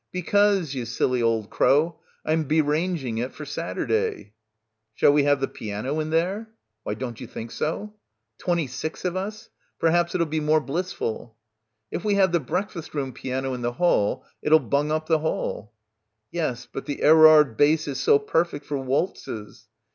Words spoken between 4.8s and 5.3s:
"Shall we